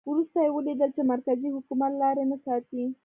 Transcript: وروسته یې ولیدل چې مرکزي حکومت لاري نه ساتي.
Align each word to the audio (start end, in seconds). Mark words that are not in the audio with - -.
وروسته 0.09 0.37
یې 0.45 0.49
ولیدل 0.55 0.89
چې 0.97 1.01
مرکزي 1.13 1.49
حکومت 1.55 1.91
لاري 2.01 2.23
نه 2.31 2.37
ساتي. 2.45 2.83